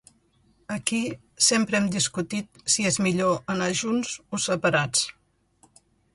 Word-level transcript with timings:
Aquí 0.75 1.01
sempre 1.49 1.77
hem 1.79 1.89
discutit 1.97 2.63
si 2.77 2.87
és 2.93 2.99
millor 3.09 3.39
anar 3.57 3.69
junts 3.83 4.17
o 4.35 4.41
separats. 4.49 5.07